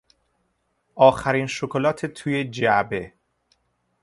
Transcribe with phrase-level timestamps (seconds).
[0.95, 3.13] آخرین شکلات توی جعبه